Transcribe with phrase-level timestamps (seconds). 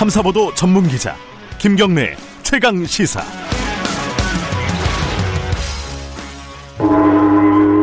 [0.00, 1.14] 탐사보도 전문 기자
[1.58, 3.22] 김경래 최강 시사.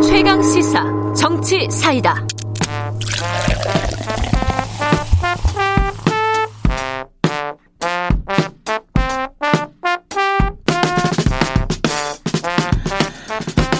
[0.01, 0.83] 최강 시사
[1.15, 2.25] 정치 사이다.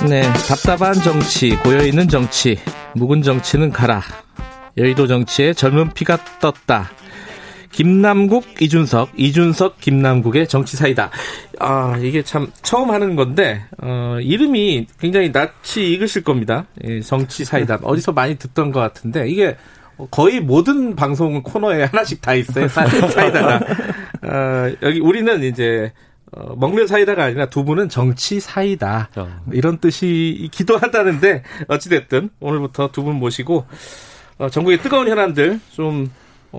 [0.07, 2.59] 네, 답답한 정치, 고여있는 정치,
[2.93, 4.03] 묵은 정치는 가라.
[4.77, 6.91] 여의도 정치에 젊은 피가 떴다.
[7.77, 11.11] 김남국, 이준석, 이준석, 김남국의 정치사이다.
[11.59, 16.65] 아, 이게 참 처음 하는 건데, 어, 이름이 굉장히 낯이 익으실 겁니다.
[16.85, 17.81] 예, 정치사이다.
[17.85, 19.57] 어디서 많이 듣던 것 같은데, 이게
[20.09, 22.65] 거의 모든 방송 코너에 하나씩 다 있어요.
[22.73, 23.57] 사, 사이다가.
[24.23, 25.93] 어, 여기 우리는 이제,
[26.31, 29.09] 어, 먹는 사이다가 아니라 두 분은 정치 사이다.
[29.17, 29.27] 어.
[29.53, 33.67] 이런 뜻이 기도 하다는데, 어찌됐든 오늘부터 두 분 모시고,
[34.39, 36.09] 어, 전국의 뜨거운 현안들 좀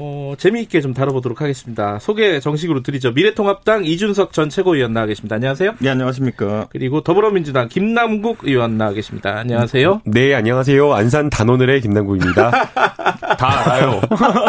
[0.01, 1.99] 어, 재미있게 좀 다뤄보도록 하겠습니다.
[1.99, 3.10] 소개 정식으로 드리죠.
[3.10, 5.35] 미래통합당 이준석 전 최고위원 나와 계십니다.
[5.35, 5.74] 안녕하세요.
[5.80, 6.68] 네, 안녕하십니까.
[6.71, 9.38] 그리고 더불어민주당 김남국 의원 나와 계십니다.
[9.38, 10.02] 안녕하세요.
[10.04, 10.95] 네, 안녕하세요.
[10.95, 12.51] 안산 단오늘의 김남국입니다.
[13.38, 14.01] 다 알아요.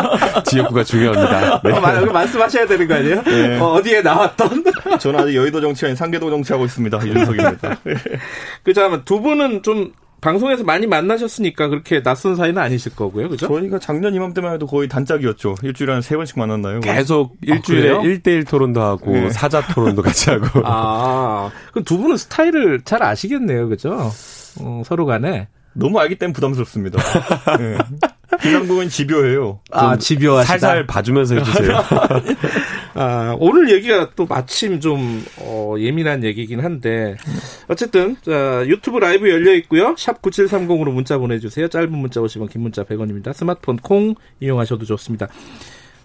[0.45, 1.61] 지역구가 중요합니다.
[1.63, 1.71] 네.
[1.71, 3.23] 어, 말씀하셔야 되는 거 아니에요?
[3.23, 3.59] 네.
[3.59, 4.65] 어, 디에 나왔던?
[4.99, 6.97] 저는 아직 여의도 정치 아닌 상계도 정치하고 있습니다.
[6.99, 7.77] 이준석입니다.
[8.61, 13.29] 그, 잠깐만, 두 분은 좀 방송에서 많이 만나셨으니까 그렇게 낯선 사이는 아니실 거고요.
[13.29, 13.47] 그죠?
[13.47, 15.55] 저희가 작년 이맘때만 해도 거의 단짝이었죠.
[15.63, 16.79] 일주일에 한 세 번씩 만났나요?
[16.81, 19.29] 계속 아, 일주일에 아, 1대1 토론도 하고 네.
[19.29, 20.61] 사자 토론도 같이 하고.
[20.65, 21.49] 아.
[21.71, 23.69] 그럼 두 분은 스타일을 잘 아시겠네요.
[23.69, 24.11] 그죠?
[24.59, 25.47] 어, 서로 간에.
[25.73, 27.01] 너무 알기 때문에 부담스럽습니다.
[27.59, 27.77] 네.
[28.41, 29.59] 김남국은 집요해요.
[29.71, 30.57] 아, 집요하시다.
[30.57, 31.77] 살살 봐주면서 해주세요.
[32.93, 37.15] 아, 오늘 얘기가 또 마침 좀, 어, 예민한 얘기긴 한데.
[37.67, 39.95] 어쨌든, 자, 유튜브 라이브 열려 있고요.
[39.97, 41.67] 샵 9730으로 문자 보내주세요.
[41.67, 43.33] 짧은 문자 50원, 긴 문자 100원입니다.
[43.33, 45.27] 스마트폰 콩 이용하셔도 좋습니다.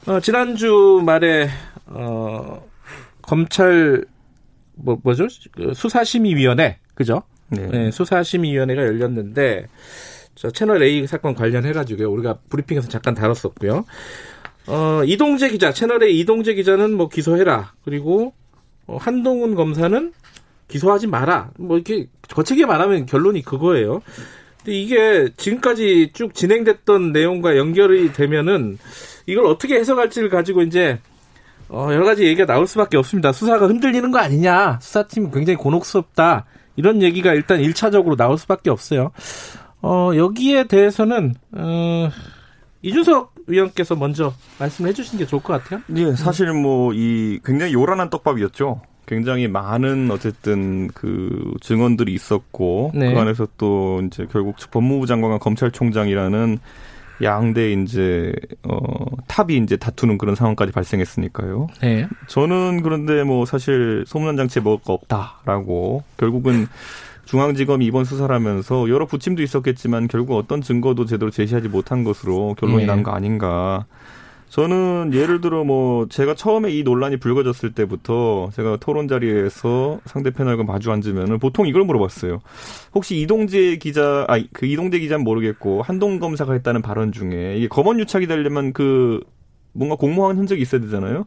[0.06, 1.48] 어, 지난주 말에,
[1.86, 2.62] 어,
[3.22, 4.04] 검찰,
[4.74, 5.26] 뭐, 뭐죠?
[5.52, 7.22] 그 수사심의위원회, 그죠?
[7.48, 7.66] 네.
[7.66, 9.68] 네 수사심의위원회가 열렸는데,
[10.34, 12.10] 저 채널 A 사건 관련해가지고요.
[12.10, 13.84] 우리가 브리핑에서 잠깐 다뤘었고요.
[14.66, 17.72] 어, 이동재 기자, 채널의 이동재 기자는 뭐 기소해라.
[17.84, 18.32] 그리고
[18.86, 20.12] 어, 한동훈 검사는
[20.68, 21.50] 기소하지 마라.
[21.58, 24.02] 뭐 이렇게 거칠게 말하면 결론이 그거예요.
[24.58, 28.78] 근데 이게 지금까지 쭉 진행됐던 내용과 연결이 되면은
[29.26, 30.98] 이걸 어떻게 해석할지를 가지고 이제
[31.68, 33.32] 어, 여러 가지 얘기가 나올 수밖에 없습니다.
[33.32, 34.78] 수사가 흔들리는 거 아니냐.
[34.80, 36.46] 수사팀 굉장히 곤혹스럽다.
[36.76, 39.12] 이런 얘기가 일단 1차적으로 나올 수밖에 없어요.
[39.80, 42.08] 어, 여기에 대해서는, 어,
[42.82, 45.80] 이준석 위원께서 먼저 말씀해 주신 게 좋을 것 같아요.
[45.96, 48.80] 예, 사실 뭐, 이 굉장히 요란한 떡밥이었죠.
[49.06, 53.12] 굉장히 많은 어쨌든 그 증언들이 있었고, 네.
[53.12, 56.58] 그 안에서 또 이제 결국 법무부 장관과 검찰총장이라는
[57.22, 58.32] 양대 이제
[58.64, 58.78] 어
[59.28, 61.68] 탑이 이제 다투는 그런 상황까지 발생했으니까요.
[61.80, 62.08] 네.
[62.26, 66.66] 저는 그런데 뭐 사실 소문난 장치에 먹을 거 없다라고 결국은
[67.34, 72.82] 중앙지검이 이번 수사를 하면서 여러 부침도 있었겠지만 결국 어떤 증거도 제대로 제시하지 못한 것으로 결론이
[72.82, 72.86] 네.
[72.86, 73.86] 난거 아닌가.
[74.50, 80.62] 저는 예를 들어 뭐 제가 처음에 이 논란이 불거졌을 때부터 제가 토론 자리에서 상대 패널과
[80.62, 82.38] 마주 앉으면은 보통 이걸 물어봤어요.
[82.94, 87.98] 혹시 이동재 기자, 아, 그 이동재 기자는 모르겠고 한동 검사가 했다는 발언 중에 이게 검언
[87.98, 89.18] 유착이 되려면 그
[89.72, 91.24] 뭔가 공모한 흔적이 있어야 되잖아요.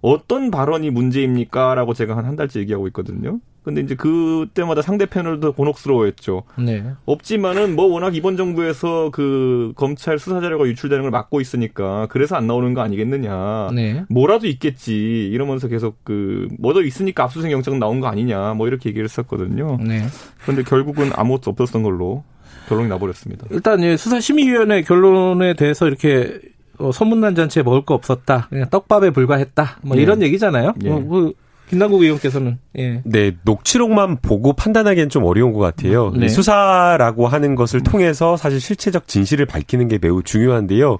[0.00, 1.76] 어떤 발언이 문제입니까?
[1.76, 3.38] 라고 제가 한 한 달째 얘기하고 있거든요.
[3.66, 6.44] 근데 이제 그때마다 상대 패널도 곤혹스러워했죠.
[6.56, 6.84] 네.
[7.04, 12.46] 없지만은 뭐 워낙 이번 정부에서 그 검찰 수사 자료가 유출되는 걸 막고 있으니까 그래서 안
[12.46, 13.70] 나오는 거 아니겠느냐.
[13.74, 14.04] 네.
[14.08, 15.28] 뭐라도 있겠지.
[15.32, 18.54] 이러면서 계속 그 뭐도 있으니까 압수수색 영장 나온 거 아니냐.
[18.54, 19.78] 뭐 이렇게 얘기를 했었거든요.
[19.84, 20.06] 네.
[20.42, 22.22] 그런데 결국은 아무것도 없었던 걸로
[22.68, 23.48] 결론이 나버렸습니다.
[23.50, 26.38] 일단 예, 수사심의위원회 결론에 대해서 이렇게
[26.78, 28.46] 어, 소문난 잔치에 먹을 거 없었다.
[28.48, 29.78] 그냥 떡밥에 불과했다.
[29.82, 30.02] 뭐 네.
[30.02, 30.74] 이런 얘기잖아요.
[30.76, 30.88] 네.
[30.88, 31.32] 뭐, 그
[31.68, 33.02] 김남국 의원께서는 예.
[33.04, 36.10] 네 녹취록만 보고 판단하기엔 좀 어려운 것 같아요.
[36.10, 36.28] 네.
[36.28, 40.98] 수사라고 하는 것을 통해서 사실 실체적 진실을 밝히는 게 매우 중요한데요.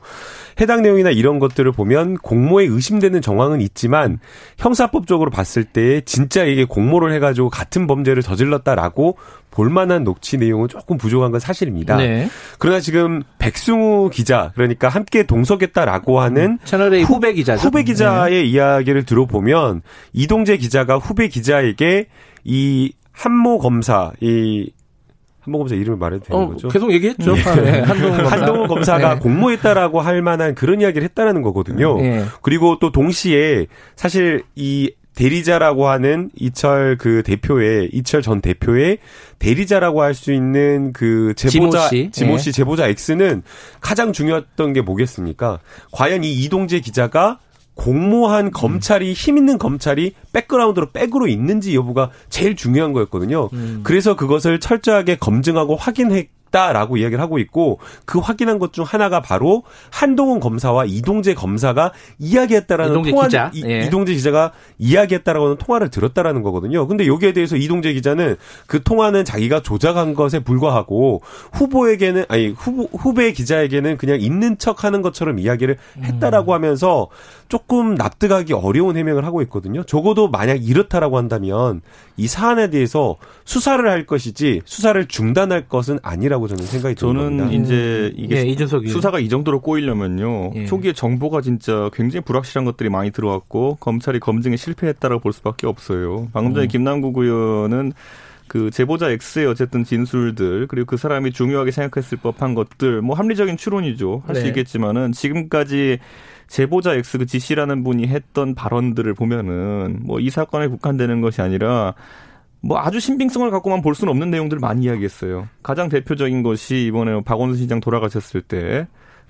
[0.61, 4.19] 해당 내용이나 이런 것들을 보면 공모에 의심되는 정황은 있지만
[4.58, 9.17] 형사법적으로 봤을 때 진짜 이게 공모를 해가지고 같은 범죄를 저질렀다라고
[9.56, 11.97] 볼만한 녹취 내용은 조금 부족한 건 사실입니다.
[11.97, 12.29] 네.
[12.58, 17.67] 그러나 지금 백승우 기자 그러니까 함께 동석했다라고 하는 채널의 후, 배 기자죠.
[17.67, 18.44] 후배 기자의 네.
[18.44, 19.81] 이야기를 들어보면
[20.12, 22.08] 이동재 기자가 후배 기자에게
[22.44, 24.70] 이 한모 검사 이
[25.41, 26.69] 한동 검사 이름을 말해도 되는 어, 거죠?
[26.69, 27.35] 계속 얘기했죠.
[27.35, 27.62] 네.
[27.62, 27.81] 네.
[27.81, 28.67] 한동훈 검사.
[28.67, 29.20] 검사 가 네.
[29.20, 31.97] 공모했다라고 할 만한 그런 이야기를 했다라는 거거든요.
[31.99, 32.25] 네.
[32.43, 38.99] 그리고 또 동시에 사실 이 대리자라고 하는 이철 그 대표의 이철 전 대표의
[39.39, 42.53] 대리자라고 할 수 있는 그 제보자 지모 씨, 지모 씨 네.
[42.53, 43.43] 제보자 X는
[43.81, 45.59] 가장 중요했던 게 뭐겠습니까?
[45.91, 47.39] 과연 이 이동재 기자가
[47.75, 53.51] 공모한 검찰이 힘 있는 검찰이 백그라운드로 백으로 있는지 여부가 제일 중요한 거였거든요.
[53.53, 53.81] 음.
[53.85, 59.62] 그래서 그것을 철저하게 검증하고 확인했 있다라고 이야기를 하고 있고 그 확인한 것 중 하나가 바로
[59.90, 63.50] 한동훈 검사와 이동재 검사가 이야기했다라는 이동재 통화 기자.
[63.54, 63.87] 이, 예.
[63.87, 66.87] 이동재 기자가 이야기했다라고 하는 통화를 들었다라는 거거든요.
[66.87, 71.22] 근데 여기에 대해서 이동재 기자는 그 통화는 자기가 조작한 것에 불과하고
[71.52, 76.54] 후보에게는 아니 후보 후배 기자에게는 그냥 있는 척하는 것처럼 이야기를 했다라고 음.
[76.54, 77.08] 하면서
[77.48, 79.82] 조금 납득하기 어려운 해명을 하고 있거든요.
[79.84, 81.81] 적어도 만약 이렇다라고 한다면
[82.16, 87.50] 이 사안에 대해서 수사를 할 것이지 수사를 중단할 것은 아니라고 저는 생각이 저는 듭니다.
[87.52, 90.52] 이제 이게 예, 수사가 이 정도로 꼬이려면요.
[90.56, 90.66] 예.
[90.66, 96.28] 초기에 정보가 진짜 굉장히 불확실한 것들이 많이 들어왔고 검찰이 검증에 실패했다라고 볼 수밖에 없어요.
[96.32, 96.69] 방금 전에 음.
[96.69, 97.93] 김남국 의원은
[98.48, 104.22] 그 제보자 X의 어쨌든 진술들 그리고 그 사람이 중요하게 생각했을 법한 것들 뭐 합리적인 추론이죠
[104.26, 104.48] 할수 네.
[104.48, 105.98] 있겠지만은 지금까지
[106.46, 111.94] 제보자 X 그 지씨라는 분이 했던 발언들을 보면은 뭐 이 사건에 국한되는 것이 아니라
[112.60, 115.48] 뭐 아주 신빙성을 갖고만 볼 수는 없는 내용들을 많이 이야기했어요.
[115.62, 118.87] 가장 대표적인 것이 이번에 박원순 시장 돌아가셨을 때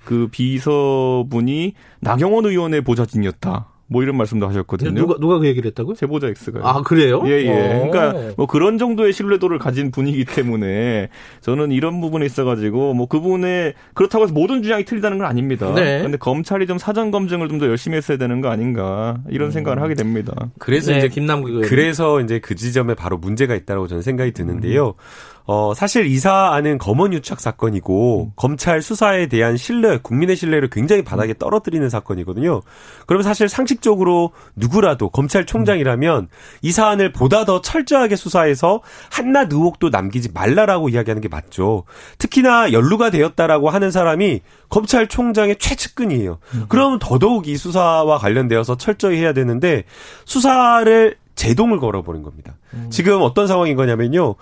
[0.07, 3.67] 그 비서분이 나경원 의원의 보좌진이었다.
[3.89, 4.91] 뭐 이런 말씀도 하셨거든요.
[4.91, 5.95] 누가 누가 그 얘기를 했다고요?
[5.95, 6.63] 제보자 X가요.
[6.63, 7.21] 아 그래요?
[7.25, 7.89] 예 예.
[7.89, 11.09] 그러니까 뭐 그런 정도의 신뢰도를 가진 분이기 때문에
[11.41, 15.73] 저는 이런 부분에 있어가지고 뭐 그분의 그렇다고 해서 모든 주장이 틀리다는 건 아닙니다.
[15.73, 16.01] 네.
[16.01, 19.51] 근데 검찰이 좀 사전 검증을 좀 더 열심히 했어야 되는 거 아닌가 이런 음.
[19.51, 20.33] 생각을 하게 됩니다.
[20.59, 24.89] 그래서 네, 이제 김남국 그래서 이제 그 지점에 바로 문제가 있다고 저는 생각이 드는데요.
[24.89, 25.37] 음.
[25.49, 28.31] 어, 사실 이 사안은 검언 유착 사건이고 음.
[28.35, 32.61] 검찰 수사에 대한 신뢰, 국민의 신뢰를 굉장히 바닥에 떨어뜨리는 사건이거든요.
[33.05, 36.27] 그러면 사실 상식 적으로 누구라도 검찰총장이라면
[36.61, 38.81] 이 사안을 보다 더 철저하게 수사해서
[39.11, 41.83] 한낱 의혹도 남기지 말라라고 이야기하는 게 맞죠.
[42.17, 46.39] 특히나 연루가 되었다라고 하는 사람이 검찰총장의 최측근이에요.
[46.53, 46.65] 음.
[46.69, 49.83] 그럼 더더욱 이 수사와 관련되어서 철저히 해야 되는데
[50.25, 52.55] 수사를 제동을 걸어버린 겁니다.
[52.73, 52.87] 음.
[52.89, 54.35] 지금 어떤 상황인 거냐면요.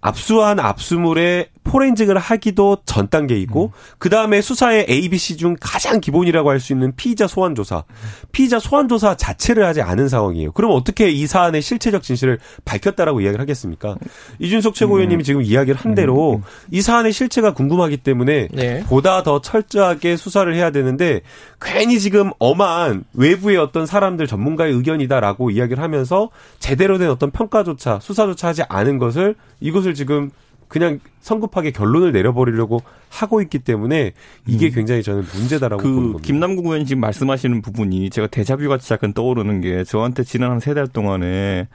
[0.00, 3.70] 압수한 압수물에 포렌직을 하기도 전 단계이고 음.
[3.98, 7.84] 그 다음에 수사의 A, B, C 중 가장 기본이라고 할 수 있는 피의자 소환 조사,
[8.32, 10.52] 피의자 소환 조사 자체를 하지 않은 상황이에요.
[10.52, 13.96] 그럼 어떻게 이 사안의 실체적 진실을 밝혔다라고 이야기를 하겠습니까?
[14.40, 15.24] 이준석 최고위원님이 음.
[15.24, 16.36] 지금 이야기를 한 대로 음.
[16.38, 16.42] 음.
[16.72, 18.84] 이 사안의 실체가 궁금하기 때문에 네.
[18.88, 21.20] 보다 더 철저하게 수사를 해야 되는데
[21.60, 28.48] 괜히 지금 엄한 외부의 어떤 사람들 전문가의 의견이다라고 이야기를 하면서 제대로 된 어떤 평가조차 수사조차
[28.48, 30.30] 하지 않은 것을 이것을 지금
[30.68, 34.12] 그냥 성급하게 결론을 내려버리려고 하고 있기 때문에
[34.46, 34.72] 이게 음.
[34.74, 36.22] 굉장히 저는 문제다라고 그 보는 겁니다.
[36.26, 40.74] 김남국 의원이 지금 말씀하시는 부분이 제가 대자뷰 같이 약간 떠오르는 게 저한테 지난 한 세
[40.74, 41.68] 달 동안에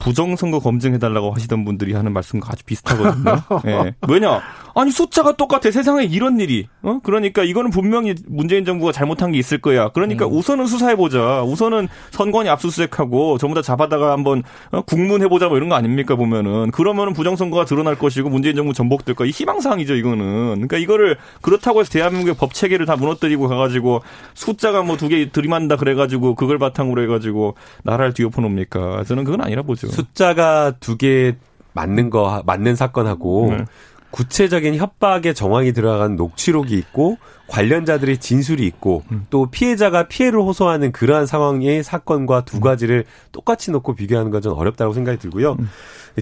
[0.00, 3.36] 부정선거 검증해달라고 하시던 분들이 하는 말씀과 아주 비슷하거든요.
[3.64, 3.94] 네.
[4.08, 4.40] 왜냐?
[4.74, 5.70] 아니 숫자가 똑같아.
[5.70, 6.66] 세상에 이런 일이.
[6.82, 7.00] 어?
[7.02, 9.90] 그러니까 이거는 분명히 문재인 정부가 잘못한 게 있을 거야.
[9.90, 10.32] 그러니까 음.
[10.32, 11.42] 우선은 수사해보자.
[11.42, 14.42] 우선은 선관위 압수수색하고 전부 다 잡아다가 한번
[14.72, 14.80] 어?
[14.82, 16.70] 국문해보자 뭐 이런 거 아닙니까 보면은.
[16.70, 19.28] 그러면은 부정선거가 드러날 것이고 문재인 정부 전복될 거야.
[19.28, 20.54] 이 희망사항이죠 이거는.
[20.54, 24.02] 그러니까 이거를 그렇다고 해서 대한민국의 법 체계를 다 무너뜨리고 가가지고
[24.34, 29.02] 숫자가 뭐 두 개 들이만다 그래가지고 그걸 바탕으로 해가지고 나라를 뒤엎어 놓습니까?
[29.04, 29.89] 저는 그건 아니라 보죠.
[29.90, 31.34] 숫자가 두 개
[31.72, 33.64] 맞는 거 맞는 사건하고 네.
[34.10, 37.16] 구체적인 협박의 정황이 들어간 녹취록이 있고
[37.50, 39.26] 관련자들의 진술이 있고 음.
[39.28, 42.60] 또 피해자가 피해를 호소하는 그러한 상황의 사건과 두 음.
[42.60, 45.56] 가지를 똑같이 놓고 비교하는 건좀 어렵다고 생각이 들고요.
[45.58, 45.68] 음.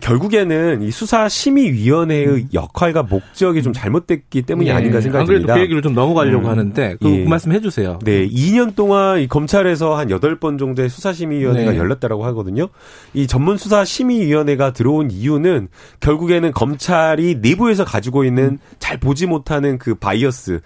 [0.00, 2.48] 결국에는 이 수사 심의위원회의 음.
[2.52, 4.72] 역할과 목적이 좀 잘못됐기 때문이 예.
[4.72, 5.54] 아닌가 생각이 듭니다.
[5.54, 6.50] 그 얘기를 좀 넘어가려고 음.
[6.50, 7.24] 하는데 그, 예.
[7.24, 7.98] 그 말씀 해 주세요.
[8.04, 11.78] 네, 2년 동안 이 검찰에서 한 8번 정도의 수사심의위원회가 네.
[11.78, 12.68] 열렸다라고 하거든요.
[13.14, 15.68] 이 전문 수사심의위원회가 들어온 이유는
[16.00, 18.58] 결국에는 검찰이 내부에서 가지고 있는 음.
[18.78, 20.60] 잘 보지 못하는 그 bias,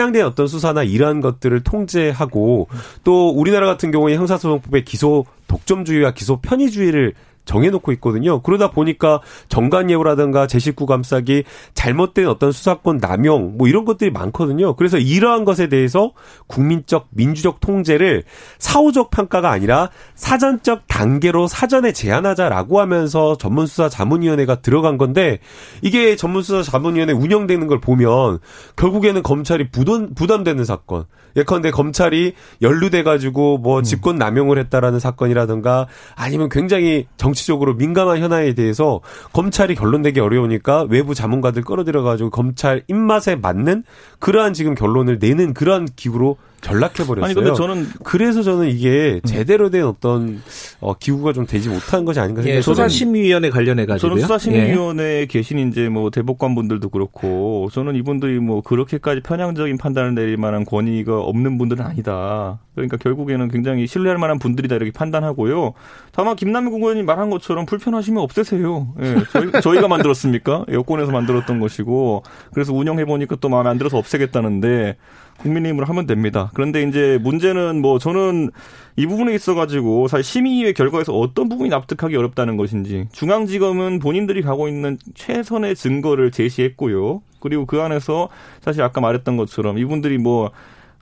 [0.00, 2.68] 편향된 어떤 수사나 이러한 것들을 통제하고
[3.04, 7.12] 또 우리나라 같은 경우에 형사소송법의 기소 독점주의와 기소 편의주의를
[7.50, 8.40] 정해놓고 있거든요.
[8.42, 11.42] 그러다 보니까 전관예우라든가 제19 감싸기,
[11.74, 14.76] 잘못된 어떤 수사권 남용, 뭐 이런 것들이 많거든요.
[14.76, 16.12] 그래서 이러한 것에 대해서
[16.46, 18.22] 국민적, 민주적 통제를
[18.58, 25.40] 사후적 평가가 아니라 사전적 단계로 사전에 제한하자라고 하면서 전문수사 자문위원회가 들어간 건데
[25.82, 28.38] 이게 전문수사 자문위원회 운영되는 걸 보면
[28.76, 31.04] 결국에는 검찰이 부담, 부담되는 사건.
[31.36, 33.82] 예컨대 검찰이 연루돼 가지고 뭐 음.
[33.82, 39.00] 직권 남용을 했다라는 사건이라든가 아니면 굉장히 정 정치적으로 민감한 현안에 대해서
[39.32, 43.84] 검찰이 결론내기 어려우니까 외부 자문가들 끌어들여가지고 검찰 입맛에 맞는
[44.18, 47.24] 그러한 지금 결론을 내는 그러한 기구로 전락해 버렸어요.
[47.24, 50.42] 아니 근데 저는 그래서 저는 이게 제대로 된 어떤
[50.80, 52.58] 어, 기구가 좀 되지 못한 것이 아닌가 생각해요.
[52.58, 55.26] 예, 수사심의위원회 관련해 가지고 저는 수사심의위원회에 예.
[55.26, 61.18] 계신 이제 뭐 대법관 분들도 그렇고 저는 이분들이 뭐 그렇게까지 편향적인 판단을 내릴 만한 권위가
[61.20, 62.58] 없는 분들은 아니다.
[62.80, 65.74] 그러니까 결국에는 굉장히 신뢰할 만한 분들이다 이렇게 판단하고요.
[66.12, 68.94] 다만 김남희 국원이 말한 것처럼 불편하시면 없애세요.
[69.00, 69.16] 예,
[69.60, 70.66] 저희, 가 만들었습니까?
[70.70, 72.22] 여권에서 만들었던 것이고
[72.52, 74.96] 그래서 운영해 보니까 또 마음에 안 들어서 없애겠다는데
[75.38, 76.50] 국민의힘으로 하면 됩니다.
[76.54, 78.50] 그런데 이제 문제는 뭐 저는
[78.96, 84.98] 이 부분에 있어가지고 사실 심의의 결과에서 어떤 부분이 납득하기 어렵다는 것인지 중앙지검은 본인들이 가고 있는
[85.14, 87.22] 최선의 증거를 제시했고요.
[87.40, 88.28] 그리고 그 안에서
[88.60, 90.50] 사실 아까 말했던 것처럼 이분들이 뭐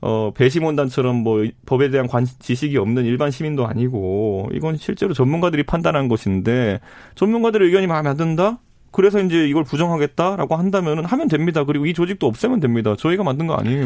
[0.01, 6.09] 어, 배심원단처럼 뭐 법에 대한 관, 지식이 없는 일반 시민도 아니고 이건 실제로 전문가들이 판단한
[6.09, 6.81] 것인데
[7.17, 8.59] 전문가들의 의견이 마음에 안 든다?
[8.91, 11.65] 그래서 이제 이걸 부정하겠다라고 한다면은 하면 됩니다.
[11.65, 12.95] 그리고 이 조직도 없애면 됩니다.
[12.97, 13.85] 저희가 만든 거 아니에요.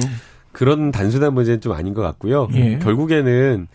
[0.52, 2.48] 그런 단순한 문제는 좀 아닌 것 같고요.
[2.54, 2.78] 예.
[2.78, 3.66] 결국에는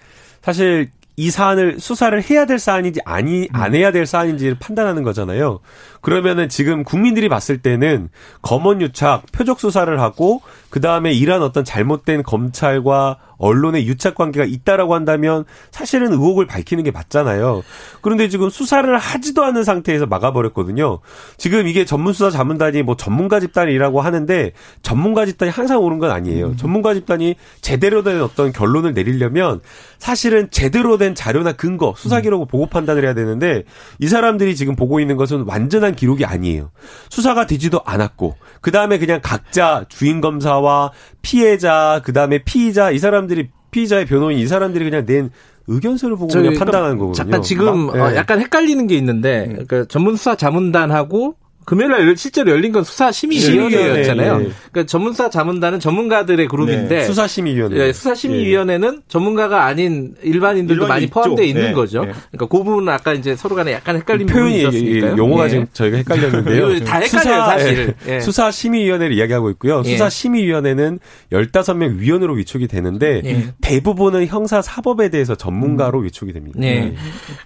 [0.41, 5.59] 사실 이 사안을 수사를 해야 될 사안인지 아니 안 해야 될 사안인지를 판단하는 거잖아요.
[6.01, 8.09] 그러면은 지금 국민들이 봤을 때는
[8.43, 14.95] 검언 유착, 표적 수사를 하고 그 다음에 이러한 어떤 잘못된 검찰과 언론의 유착 관계가 있다라고
[14.95, 17.63] 한다면 사실은 의혹을 밝히는 게 맞잖아요.
[18.01, 20.99] 그런데 지금 수사를 하지도 않은 상태에서 막아버렸거든요.
[21.37, 24.51] 지금 이게 전문수사 자문단이 뭐 전문가 집단이라고 하는데
[24.81, 26.47] 전문가 집단이 항상 오는 건 아니에요.
[26.47, 26.57] 음.
[26.57, 29.61] 전문가 집단이 제대로 된 어떤 결론을 내리려면
[29.99, 32.47] 사실은 제대로 된 자료나 근거, 수사 기록을 음.
[32.47, 33.63] 보고 판단을 해야 되는데
[33.99, 36.71] 이 사람들이 지금 보고 있는 것은 완전한 기록이 아니에요.
[37.09, 40.91] 수사가 되지도 않았고 그 다음에 그냥 각자 주인 검사와
[41.27, 45.29] 피해자 그 다음에 피의자 이 사람들이 피의자의 변호인 이 사람들이 그냥 낸
[45.67, 47.13] 의견서를 보고 그냥 판단하는 거거든요.
[47.13, 48.15] 잠깐 지금 막, 네.
[48.15, 51.35] 약간 헷갈리는 게 있는데 그러니까 전문수사 자문단하고
[51.67, 54.37] 금요일 날 실제로 열린 건 수사심의위원회였잖아요.
[54.37, 54.51] 네, 네.
[54.71, 57.77] 그러니까 전문사 자문단은 전문가들의 그룹인데 네, 수사심의위원회.
[57.77, 59.01] 네, 수사심의위원회는 네.
[59.09, 62.05] 전문가가 아닌 일반인들도 일반인 많이 포함되어 있는 네, 거죠.
[62.05, 62.13] 네.
[62.31, 65.17] 그러니까 그 부분은 아까 이제 서로 간에 약간 헷갈린 표현이 있었으니까요.
[65.17, 66.79] 용어가 지금 저희가 헷갈렸는데요.
[66.87, 67.95] 다 헷갈려요, 사실.
[68.07, 68.21] 예.
[68.21, 69.81] 수사심의위원회를 이야기하고 있고요.
[69.83, 69.89] 예.
[69.89, 70.99] 수사심의위원회는
[71.33, 73.53] 15명 위원으로 위촉이 되는데 예.
[73.59, 76.05] 대부분은 형사 사법에 대해서 전문가로 음.
[76.05, 76.59] 위촉이 됩니다.
[76.61, 76.95] 네.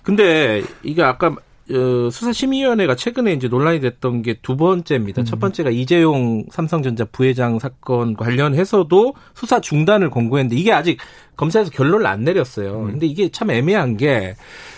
[0.03, 1.35] 근데 이게 아까
[1.73, 5.21] 어, 수사심의위원회가 최근에 이제 논란이 됐던 게 두 번째입니다.
[5.21, 5.25] 음.
[5.25, 10.97] 첫 번째가 이재용 삼성전자 부회장 사건 관련해서도 수사 중단을 권고했는데 이게 아직
[11.37, 12.81] 검사에서 결론을 안 내렸어요.
[12.81, 12.91] 음.
[12.91, 14.35] 근데 이게 참 애매한 게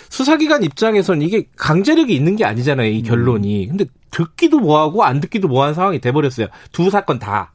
[0.10, 2.90] 수사기관 입장에서는 이게 강제력이 있는 게 아니잖아요.
[2.92, 3.66] 이 결론이.
[3.66, 3.70] 음.
[3.70, 6.48] 근데 듣기도 뭐하고 안 듣기도 뭐한 상황이 돼버렸어요.
[6.72, 7.53] 두 사건 다.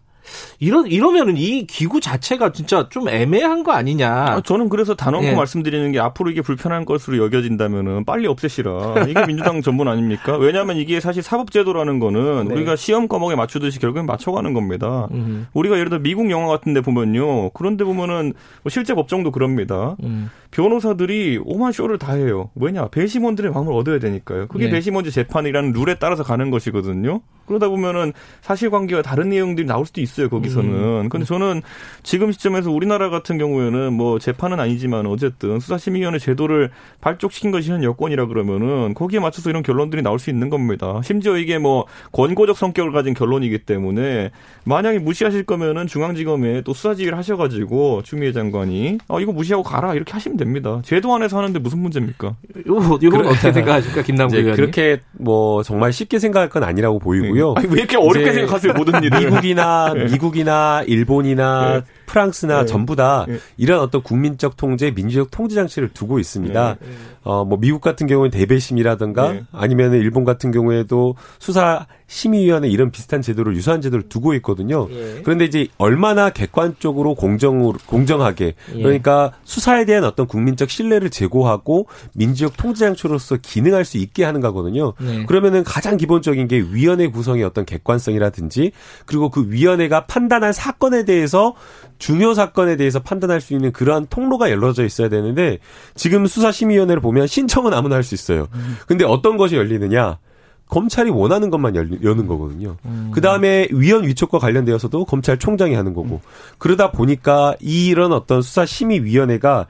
[0.61, 4.11] 이러 이러면은 이 기구 자체가 진짜 좀 애매한 거 아니냐.
[4.11, 5.35] 아, 저는 그래서 단언코 네.
[5.35, 9.07] 말씀드리는 게 앞으로 이게 불편한 것으로 여겨진다면은 빨리 없애시라.
[9.09, 10.37] 이게 민주당 전문 아닙니까?
[10.37, 12.55] 왜냐하면 이게 사실 사법제도라는 거는 네.
[12.55, 15.09] 우리가 시험 과목에 맞추듯이 결국엔 맞춰가는 겁니다.
[15.13, 15.47] 음.
[15.53, 17.51] 우리가 예를 들어 미국 영화 같은 데 보면요.
[17.51, 18.33] 그런데 보면은
[18.63, 19.97] 뭐 실제 법정도 그럽니다.
[20.03, 20.31] 음.
[20.51, 22.51] 변호사들이 오만 쇼를 다 해요.
[22.55, 24.49] 왜냐 배심원들의 마음을 얻어야 되니까요.
[24.49, 24.71] 그게 네.
[24.73, 27.21] 배심원제 재판이라는 룰에 따라서 가는 것이거든요.
[27.47, 30.71] 그러다 보면은 사실관계와 다른 내용들이 나올 수도 있어요 거기서는.
[31.05, 31.09] 음.
[31.09, 31.63] 근데 저는
[32.03, 36.71] 지금 시점에서 우리나라 같은 경우에는 뭐 재판은 아니지만 어쨌든 수사심의위원회 제도를
[37.01, 41.01] 발족시킨 것이 현 여건이라 그러면은 거기에 맞춰서 이런 결론들이 나올 수 있는 겁니다.
[41.05, 44.31] 심지어 이게 뭐 권고적 성격을 가진 결론이기 때문에
[44.65, 50.37] 만약에 무시하실 거면은 중앙지검에 또 수사지휘를 하셔가지고 추미애 장관이 아 이거 무시하고 가라 이렇게 하시면
[50.37, 50.81] 됩니다.
[50.85, 52.37] 제도 안에서 하는데 무슨 문제입니까?
[52.67, 54.57] 이거 이건 어떻게 생각하십니까, 김남국 의원님?
[54.57, 57.55] 그렇게 뭐 정말 쉽게 생각할 건 아니라고 보이고요.
[57.57, 59.19] 아니, 왜 이렇게 어렵게 생각하세요 모든 일을?
[59.21, 60.08] 미국이나 네.
[60.13, 61.83] 미국이나 일본이나 네.
[62.07, 62.67] 프랑스나 네.
[62.67, 63.39] 전부 다 네.
[63.57, 66.77] 이런 어떤 국민적 통제, 민주적 통제 장치를 두고 있습니다.
[66.81, 66.87] 네.
[67.23, 69.43] 어, 뭐 미국 같은 경우는 대배심이라든가 네.
[69.53, 74.89] 아니면 일본 같은 경우에도 수사 심의위원회 이런 비슷한 제도를 유사한 제도를 두고 있거든요.
[74.91, 75.21] 예.
[75.23, 78.83] 그런데 이제 얼마나 객관적으로 공정 공정하게 예.
[78.83, 84.95] 그러니까 수사에 대한 어떤 국민적 신뢰를 제고하고 민주적 통제 장치로서 기능할 수 있게 하는 거거든요.
[85.01, 85.27] 네.
[85.27, 88.73] 그러면은 가장 기본적인 게 위원회 구성의 어떤 객관성이라든지
[89.05, 91.55] 그리고 그 위원회가 판단한 사건에 대해서
[91.99, 95.59] 중요 사건에 대해서 판단할 수 있는 그러한 통로가 열려져 있어야 되는데
[95.95, 98.49] 지금 수사심의위원회를 보면 신청은 아무나 할 수 있어요.
[98.87, 100.19] 근데 어떤 것이 열리느냐?
[100.69, 102.77] 검찰이 원하는 것만 열, 여는 거거든요.
[102.85, 103.11] 음.
[103.13, 106.17] 그 다음에 위원 위촉과 관련되어서도 검찰총장이 하는 거고.
[106.17, 106.29] 음.
[106.59, 109.67] 그러다 보니까 이런 어떤 수사심의위원회가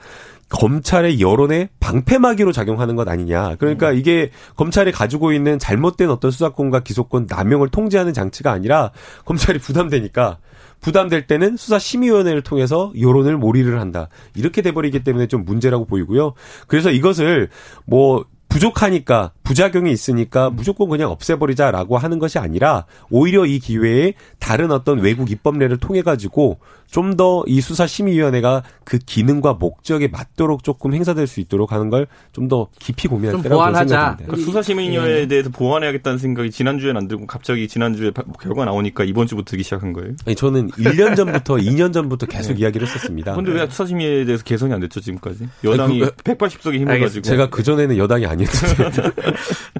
[0.48, 3.56] 검찰의 여론에 방패막이로 작용하는 것 아니냐.
[3.56, 3.96] 그러니까 음.
[3.96, 8.90] 이게 검찰이 가지고 있는 잘못된 어떤 수사권과 기소권 남용을 통제하는 장치가 아니라
[9.24, 10.38] 검찰이 부담되니까
[10.80, 14.08] 부담될 때는 수사심의위원회를 통해서 여론을 몰이를 한다.
[14.34, 16.34] 이렇게 돼버리기 때문에 좀 문제라고 보이고요.
[16.66, 17.48] 그래서 이것을
[17.84, 25.00] 뭐 부족하니까 부작용이 있으니까 무조건 그냥 없애버리자라고 하는 것이 아니라 오히려 이 기회에 다른 어떤
[25.00, 26.58] 외국 입법례를 통해 가지고
[26.90, 32.48] 좀 더 이 수사심의위원회가 그 기능과 목적에 맞도록 조금 행사될 수 있도록 하는 걸 좀
[32.48, 34.16] 더 깊이 고민할 때라고 생각합니다.
[34.16, 35.26] 그러니까 수사심의위원회에 네.
[35.26, 40.12] 대해서 보완해야겠다는 생각이 지난주에는 안 들고 갑자기 지난주에 결과 나오니까 이번 주부터 들기 시작한 거예요?
[40.26, 42.60] 아니 저는 1년 전부터 2년 전부터 계속 네.
[42.60, 43.32] 이야기를 했었습니다.
[43.34, 45.48] 그런데 왜 수사심의에 대해서 개선이 안 됐죠 지금까지?
[45.64, 49.10] 여당이 아니, 그, 180석에 힘을 가지고 제가 그 전에는 여당이 아니었는데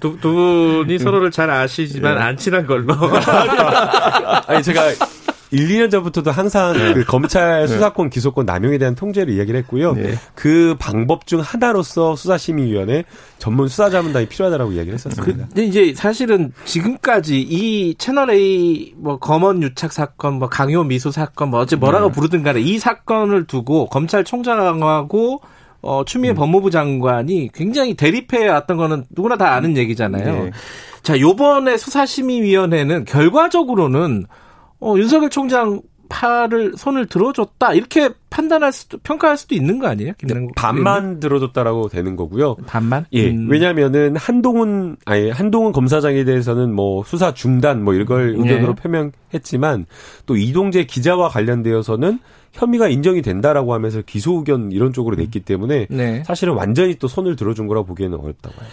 [0.00, 2.20] 두, 두 분이 서로를 잘 아시지만 네.
[2.20, 2.94] 안 친한 걸로.
[4.46, 4.82] 아니 제가
[5.50, 6.94] 1, 2년 전부터도 항상 네.
[6.94, 7.66] 그 검찰 네.
[7.66, 9.94] 수사권 기소권 남용에 대한 통제를 이야기를 했고요.
[9.94, 10.14] 네.
[10.34, 13.04] 그 방법 중 하나로서 수사심의위원회
[13.38, 15.46] 전문 수사자문단이 필요하다라고 이야기를 했었습니다.
[15.48, 21.50] 근데 이제 사실은 지금까지 이 채널 A 뭐 검언 유착 사건, 뭐 강요 미수 사건,
[21.50, 22.12] 뭐 어째 뭐라고 네.
[22.12, 25.40] 부르든 간에 이 사건을 두고 검찰총장하고
[25.80, 26.34] 어, 추미애 음.
[26.34, 30.44] 법무부 장관이 굉장히 대립해 왔던 거는 누구나 다 아는 얘기잖아요.
[30.44, 30.50] 네.
[31.02, 34.26] 자, 요번에 수사심의위원회는 결과적으로는
[34.80, 40.12] 어, 윤석열 총장 팔을 손을 들어줬다 이렇게 판단할 수도 평가할 수도 있는 거 아니에요?
[40.18, 41.20] 김남국 반만?
[41.20, 42.56] 들어줬다라고 되는 거고요.
[42.66, 43.04] 반만?
[43.12, 43.30] 예.
[43.30, 43.48] 음.
[43.50, 48.40] 왜냐하면은 한동훈 아니 한동훈 검사장에 대해서는 뭐 수사 중단 뭐 이걸 음.
[48.40, 48.82] 의견으로 네.
[48.82, 49.86] 표명했지만
[50.26, 52.18] 또 이동재 기자와 관련되어서는
[52.52, 56.24] 혐의가 인정이 된다라고 하면서 기소 의견 이런 쪽으로 냈기 때문에 네.
[56.24, 58.72] 사실은 완전히 또 손을 들어준 거라고 보기에는 어렵다고 하죠.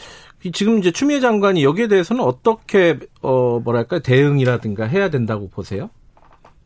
[0.54, 5.90] 지금 이제 추미애 장관이 여기에 대해서는 어떻게 어 뭐랄까 대응이라든가 해야 된다고 보세요?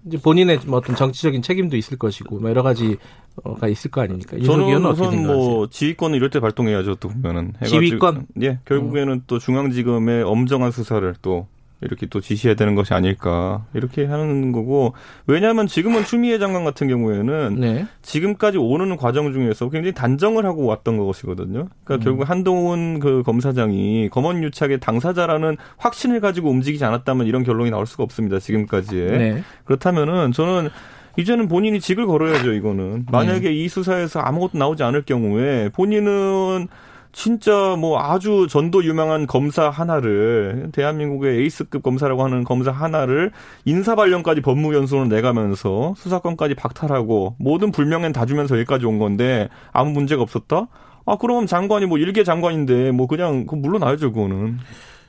[0.06, 4.38] 이제 본인의 뭐 어떤 정치적인 책임도 있을 것이고 뭐 여러 가지가 있을 거 아닙니까?
[4.44, 6.96] 저는 우선 뭐 지휘권을 이럴 때 발동해야죠.
[6.96, 8.28] 또 보면은 지휘권.
[8.42, 9.22] 예, 결국에는 어.
[9.28, 11.48] 또 중앙지검의 엄정한 수사를 또
[11.82, 14.94] 이렇게 또 지시해야 되는 것이 아닐까 이렇게 하는 거고
[15.28, 17.88] 왜냐하면 지금은 추미애 장관 같은 경우에는 네.
[18.02, 21.70] 지금까지 오는 과정 중에서 굉장히 단정을 하고 왔던 것이거든요.
[21.84, 22.00] 그러니까 음.
[22.04, 28.04] 결국 한동훈 그 검사장이 검언 유착의 당사자라는 확신을 가지고 움직이지 않았다면 이런 결론이 나올 수가
[28.04, 28.40] 없습니다.
[28.40, 29.44] 지금까지의 네.
[29.64, 30.70] 그렇다면은 저는
[31.18, 32.54] 이제는 본인이 직을 걸어야죠.
[32.54, 33.54] 이거는 만약에 네.
[33.54, 36.68] 이 수사에서 아무것도 나오지 않을 경우에 본인은
[37.12, 43.32] 진짜 뭐 아주 전도 유명한 검사 하나를 대한민국의 에이스급 검사라고 하는 검사 하나를
[43.66, 50.22] 인사 발령까지 법무연수원을 내가면서 수사권까지 박탈하고 모든 불명예는 다 주면서 여기까지 온 건데 아무 문제가
[50.22, 50.68] 없었다?
[51.06, 54.60] 아 그럼 장관이 뭐 일개 장관인데 뭐 그냥 그 물러나야죠 그거는.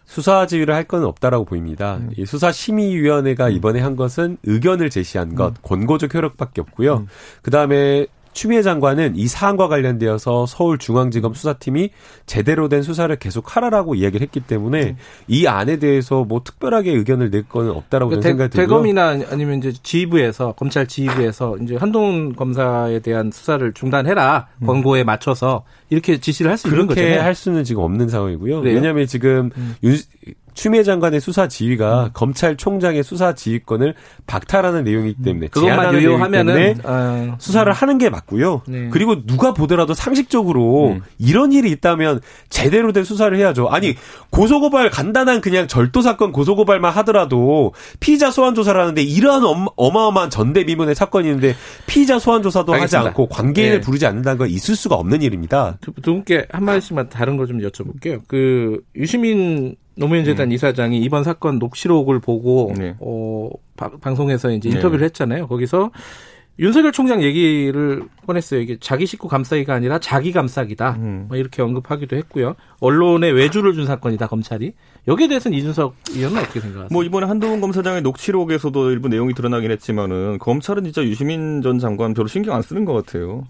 [0.06, 1.98] 수사 지휘를 할 건 없다라고 보입니다.
[1.98, 2.10] 음.
[2.16, 3.52] 이 수사심의위원회가 음.
[3.52, 5.54] 이번에 한 것은 의견을 제시한 것, 음.
[5.62, 6.96] 권고적 효력밖에 없고요.
[6.96, 7.06] 음.
[7.42, 11.90] 그 다음에 추미애 장관은 이 사안과 관련되어서 서울중앙지검 수사팀이
[12.26, 14.96] 제대로 된 수사를 계속 하라라고 이야기를 했기 때문에 음.
[15.28, 18.66] 이 안에 대해서 뭐 특별하게 의견을 낼 거는 없다라고 그러니까 생각이 들고요.
[18.66, 24.66] 대검이나 아니면 이제 지휘부에서 검찰 지휘부에서 이제 한동훈 검사에 대한 수사를 중단해라 음.
[24.66, 27.00] 권고에 맞춰서 이렇게 지시를 할 수 있는 거죠.
[27.00, 28.60] 그렇게 할 수는 지금 없는 상황이고요.
[28.60, 28.74] 그래요?
[28.76, 29.74] 왜냐하면 지금 음.
[29.82, 29.96] 윤,
[30.60, 32.10] 추미애 장관의 수사 지휘가 음.
[32.12, 33.94] 검찰총장의 수사 지휘권을
[34.26, 37.36] 박탈하는 내용이기 때문에 그것만 유효하면은 어.
[37.38, 38.60] 수사를 하는 게 맞고요.
[38.68, 38.88] 네.
[38.90, 41.00] 그리고 누가 보더라도 상식적으로 음.
[41.18, 42.20] 이런 일이 있다면
[42.50, 43.68] 제대로 된 수사를 해야죠.
[43.68, 43.94] 아니
[44.28, 49.42] 고소고발 간단한 그냥 절도 사건 고소고발만 하더라도 피의자 소환 조사를 하는데 이러한
[49.76, 52.98] 어마어마한 전대미문의 사건이 있는데 피의자 소환 조사도 알겠습니다.
[52.98, 53.80] 하지 않고 관계인을 네.
[53.80, 55.78] 부르지 않는다는 건 있을 수가 없는 일입니다.
[55.80, 58.20] 두, 두 분께 한 마디씩만 다른 거 좀 여쭤볼게요.
[58.28, 60.52] 그 유시민 노무현 재단 음.
[60.52, 62.96] 이사장이 이번 사건 녹취록을 보고 네.
[63.00, 64.76] 어 바, 방송에서 이제 네.
[64.76, 65.04] 인터뷰를 네.
[65.04, 65.46] 했잖아요.
[65.46, 65.90] 거기서
[66.60, 68.60] 윤석열 총장 얘기를 꺼냈어요.
[68.60, 70.96] 이게 자기 식구 감싸기가 아니라 자기 감싸기다.
[70.98, 71.24] 음.
[71.28, 72.54] 뭐 이렇게 언급하기도 했고요.
[72.80, 74.74] 언론에 외주를 준 사건이다 검찰이.
[75.08, 76.88] 여기에 대해서는 이준석 의원은 어떻게 생각하세요?
[76.92, 82.28] 뭐 이번에 한동훈 검사장의 녹취록에서도 일부 내용이 드러나긴 했지만은 검찰은 진짜 유시민 전 장관 별로
[82.28, 83.46] 신경 안 쓰는 것 같아요.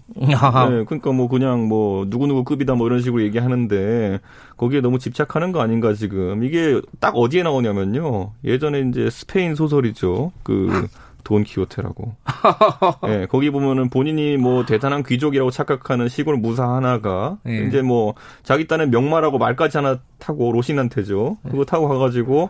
[0.69, 4.21] 네, 그러니까 뭐 그냥 뭐 누구 누구 급이다 뭐 이런 식으로 얘기하는데
[4.55, 8.31] 거기에 너무 집착하는 거 아닌가 지금 이게 딱 어디에 나오냐면요.
[8.45, 10.31] 예전에 이제 스페인 소설이죠.
[10.43, 10.87] 그
[11.23, 12.15] 돈 키호테라고.
[13.07, 17.65] 예, 거기 보면은 본인이 뭐 대단한 귀족이라고 착각하는 시골 무사 하나가 예.
[17.67, 21.37] 이제 뭐 자기 딴에 명마라고 말까지 하나 타고 로신한테죠.
[21.49, 22.49] 그거 타고 가가지고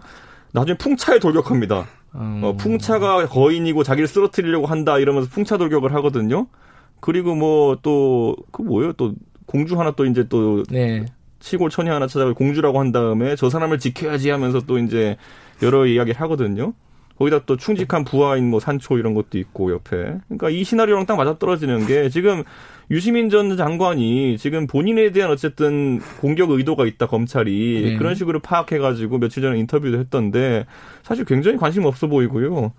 [0.54, 1.86] 나중에 풍차에 돌격합니다.
[2.16, 2.42] 음.
[2.44, 6.48] 어, 풍차가 거인이고 자기를 쓰러뜨리려고 한다 이러면서 풍차 돌격을 하거든요.
[7.00, 9.14] 그리고 뭐 또 그 뭐예요 또
[9.46, 11.06] 공주 하나 또 이제 또 네.
[11.40, 15.18] 시골 처녀 하나 찾아가 공주라고 한 다음에 저 사람을 지켜야지 하면서 또 이제
[15.64, 16.74] 여러 이야기를 하거든요.
[17.22, 20.18] 거기다 또 충직한 부하인 뭐 산초 이런 것도 있고 옆에.
[20.28, 22.44] 그러니까 이 시나리오랑 딱 맞아떨어지는 게 지금
[22.90, 27.98] 유시민 전 장관이 지금 본인에 대한 어쨌든 공격 의도가 있다 검찰이 네.
[27.98, 30.66] 그런 식으로 파악해가지고 며칠 전에 인터뷰도 했던데
[31.04, 32.74] 사실 굉장히 관심 없어 보이고요.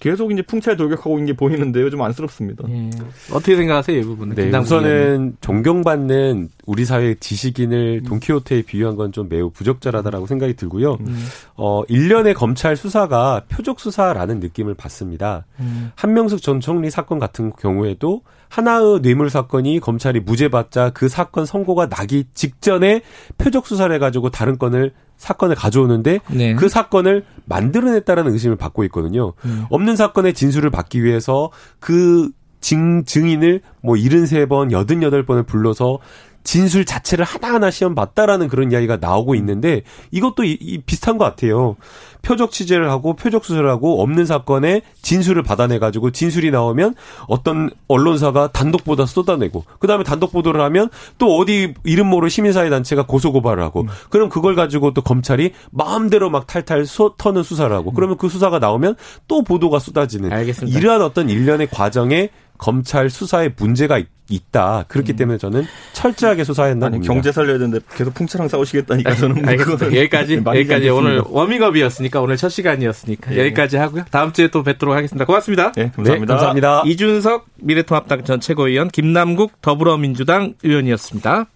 [0.00, 1.90] 계속 이제 풍차에 돌격하고 있는 게 보이는데요.
[1.90, 2.64] 좀 안쓰럽습니다.
[2.70, 2.90] 예.
[3.32, 4.34] 어떻게 생각하세요, 이 부분은?
[4.34, 8.08] 네, 우선은 존경받는 우리 사회 지식인을 음.
[8.08, 10.96] 돈키호테에 비유한 건 좀 매우 부적절하다라고 생각이 들고요.
[11.00, 11.26] 음.
[11.56, 15.46] 어, 일련의 검찰 수사가 표적 수사라는 느낌을 받습니다.
[15.58, 15.90] 음.
[15.96, 22.24] 한명숙 전 총리 사건 같은 경우에도 하나의 뇌물 사건이 검찰이 무죄받자 그 사건 선고가 나기
[22.34, 23.02] 직전에
[23.36, 26.54] 표적 수사를 해가지고 다른 건을 사건을 가져오는데 네.
[26.54, 29.34] 그 사건을 만들어냈다라는 의심을 받고 있거든요.
[29.44, 29.66] 음.
[29.68, 32.30] 없는 사건의 진술을 받기 위해서 그
[32.60, 35.98] 증, 증인을 뭐 73번, 88번을 불러서
[36.42, 41.76] 진술 자체를 하나하나 시험 봤다라는 그런 이야기가 나오고 있는데 이것도 이, 이 비슷한 것 같아요.
[42.22, 46.94] 표적 취재를 하고 표적 수사를 하고 없는 사건에 진술을 받아내 가지고 진술이 나오면
[47.28, 53.06] 어떤 언론사가 단독 보다 쏟아내고 그다음에 단독 보도를 하면 또 어디 이름 모를 시민사회 단체가
[53.06, 53.88] 고소 고발을 하고 음.
[54.10, 58.58] 그럼 그걸 가지고 또 검찰이 마음대로 막 탈탈 수, 터는 수사를 하고 그러면 그 수사가
[58.58, 58.96] 나오면
[59.28, 60.78] 또 보도가 쏟아지는 알겠습니다.
[60.78, 64.06] 이러한 어떤 일련의 과정에 검찰 수사에 문제가 있,
[64.50, 65.16] 다 그렇기 음.
[65.16, 66.86] 때문에 저는 철저하게 한다.
[66.86, 69.86] 아니 경제 살려야 되는데 계속 풍차랑 싸우시겠다니까 저는 뭐 알겠습니다.
[69.86, 73.40] 여기까지 여기까지 오늘 워밍업이었으니까 오늘 첫 시간이었으니까 네.
[73.40, 74.04] 여기까지 하고요.
[74.10, 75.24] 다음 주에 또 뵙도록 하겠습니다.
[75.24, 75.72] 고맙습니다.
[75.72, 76.26] 네, 감사합니다.
[76.26, 76.82] 네, 감사합니다.
[76.86, 81.46] 이준석 미래통합당 전 최고위원 김남국 더불어민주당 의원이었습니다.